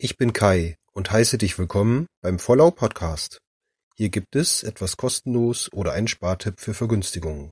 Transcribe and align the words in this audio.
Ich 0.00 0.16
bin 0.16 0.32
Kai 0.32 0.76
und 0.92 1.10
heiße 1.10 1.38
dich 1.38 1.58
willkommen 1.58 2.06
beim 2.22 2.38
Vollau 2.38 2.70
Podcast. 2.70 3.40
Hier 3.96 4.10
gibt 4.10 4.36
es 4.36 4.62
etwas 4.62 4.96
kostenlos 4.96 5.72
oder 5.72 5.90
einen 5.90 6.06
Spartipp 6.06 6.60
für 6.60 6.72
Vergünstigungen. 6.72 7.50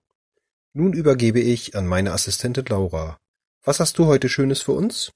Nun 0.73 0.93
übergebe 0.93 1.41
ich 1.41 1.75
an 1.75 1.89
meine 1.89 2.13
Assistentin 2.13 2.65
Laura. 2.67 3.19
Was 3.65 3.81
hast 3.81 3.99
du 3.99 4.07
heute 4.07 4.29
Schönes 4.29 4.63
für 4.63 4.71
uns? 4.75 5.11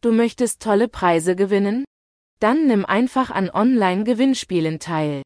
Du 0.00 0.10
möchtest 0.10 0.62
tolle 0.62 0.88
Preise 0.88 1.36
gewinnen? 1.36 1.84
Dann 2.40 2.66
nimm 2.66 2.86
einfach 2.86 3.30
an 3.30 3.50
Online-Gewinnspielen 3.50 4.78
teil. 4.78 5.20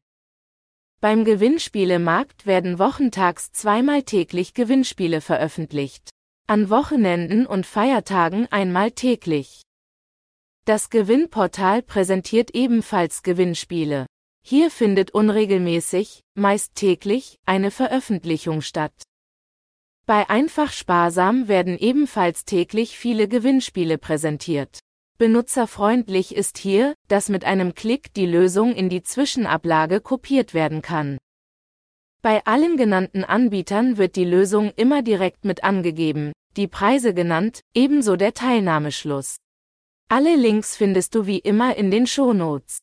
Beim 0.99 1.23
Gewinnspielemarkt 1.23 2.45
werden 2.45 2.79
wochentags 2.79 3.53
zweimal 3.53 4.03
täglich 4.03 4.53
Gewinnspiele 4.53 5.21
veröffentlicht. 5.21 6.09
An 6.47 6.69
Wochenenden 6.69 7.45
und 7.45 7.65
Feiertagen 7.65 8.47
einmal 8.51 8.91
täglich. 8.91 9.61
Das 10.65 10.91
Gewinnportal 10.91 11.81
präsentiert 11.81 12.53
ebenfalls 12.53 13.23
Gewinnspiele. 13.23 14.05
Hier 14.43 14.69
findet 14.69 15.09
unregelmäßig, 15.09 16.21
meist 16.35 16.75
täglich, 16.75 17.39
eine 17.47 17.71
Veröffentlichung 17.71 18.61
statt. 18.61 18.93
Bei 20.05 20.29
Einfach 20.29 20.71
Sparsam 20.71 21.47
werden 21.47 21.79
ebenfalls 21.79 22.45
täglich 22.45 22.95
viele 22.95 23.27
Gewinnspiele 23.27 23.97
präsentiert. 23.97 24.79
Benutzerfreundlich 25.17 26.35
ist 26.35 26.59
hier, 26.59 26.93
dass 27.07 27.29
mit 27.29 27.43
einem 27.43 27.73
Klick 27.73 28.13
die 28.13 28.27
Lösung 28.27 28.75
in 28.75 28.89
die 28.89 29.01
Zwischenablage 29.01 29.99
kopiert 29.99 30.53
werden 30.53 30.83
kann. 30.83 31.17
Bei 32.21 32.45
allen 32.45 32.77
genannten 32.77 33.23
Anbietern 33.23 33.97
wird 33.97 34.15
die 34.15 34.25
Lösung 34.25 34.71
immer 34.75 35.01
direkt 35.01 35.43
mit 35.43 35.63
angegeben, 35.63 36.33
die 36.55 36.67
Preise 36.67 37.15
genannt, 37.15 37.61
ebenso 37.73 38.15
der 38.15 38.35
Teilnahmeschluss. 38.35 39.37
Alle 40.11 40.35
Links 40.35 40.75
findest 40.75 41.15
du 41.15 41.25
wie 41.25 41.39
immer 41.39 41.77
in 41.77 41.89
den 41.89 42.05
Shownotes. 42.05 42.79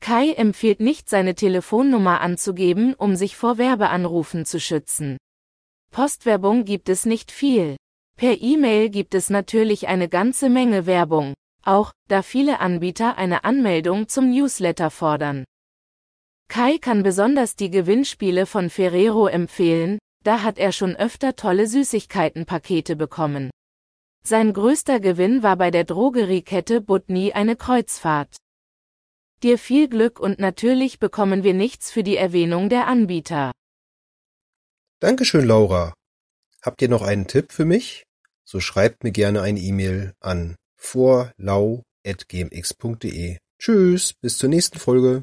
Kai 0.00 0.30
empfiehlt 0.34 0.78
nicht 0.78 1.08
seine 1.08 1.34
Telefonnummer 1.34 2.20
anzugeben, 2.20 2.94
um 2.94 3.16
sich 3.16 3.36
vor 3.36 3.58
Werbeanrufen 3.58 4.44
zu 4.44 4.60
schützen. 4.60 5.16
Postwerbung 5.90 6.64
gibt 6.64 6.88
es 6.88 7.04
nicht 7.04 7.32
viel. 7.32 7.74
Per 8.16 8.40
E-Mail 8.40 8.90
gibt 8.90 9.16
es 9.16 9.28
natürlich 9.28 9.88
eine 9.88 10.08
ganze 10.08 10.50
Menge 10.50 10.86
Werbung, 10.86 11.34
auch 11.64 11.90
da 12.06 12.22
viele 12.22 12.60
Anbieter 12.60 13.18
eine 13.18 13.42
Anmeldung 13.42 14.06
zum 14.06 14.30
Newsletter 14.30 14.90
fordern. 14.90 15.44
Kai 16.46 16.78
kann 16.78 17.02
besonders 17.02 17.56
die 17.56 17.70
Gewinnspiele 17.70 18.46
von 18.46 18.70
Ferrero 18.70 19.26
empfehlen, 19.26 19.98
da 20.22 20.44
hat 20.44 20.58
er 20.60 20.70
schon 20.70 20.94
öfter 20.94 21.34
tolle 21.34 21.66
Süßigkeitenpakete 21.66 22.94
bekommen. 22.94 23.50
Sein 24.22 24.52
größter 24.52 25.00
Gewinn 25.00 25.42
war 25.42 25.56
bei 25.56 25.70
der 25.70 25.84
Drogeriekette 25.84 26.80
Butni 26.80 27.32
eine 27.32 27.56
Kreuzfahrt. 27.56 28.36
Dir 29.42 29.58
viel 29.58 29.88
Glück 29.88 30.20
und 30.20 30.38
natürlich 30.38 30.98
bekommen 30.98 31.42
wir 31.42 31.54
nichts 31.54 31.90
für 31.90 32.02
die 32.02 32.16
Erwähnung 32.16 32.68
der 32.68 32.86
Anbieter. 32.86 33.52
Dankeschön, 35.00 35.46
Laura. 35.46 35.94
Habt 36.62 36.82
ihr 36.82 36.90
noch 36.90 37.00
einen 37.00 37.26
Tipp 37.26 37.52
für 37.52 37.64
mich? 37.64 38.04
So 38.44 38.60
schreibt 38.60 39.02
mir 39.02 39.12
gerne 39.12 39.40
eine 39.40 39.60
E-Mail 39.60 40.12
an 40.20 40.56
vorlau.gmx.de. 40.76 43.38
Tschüss, 43.58 44.12
bis 44.20 44.36
zur 44.38 44.50
nächsten 44.50 44.78
Folge. 44.78 45.22